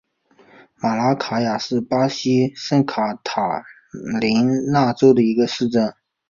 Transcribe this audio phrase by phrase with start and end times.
[0.81, 3.63] 马拉卡雅是巴西圣卡塔
[4.19, 5.93] 琳娜州的一个市镇。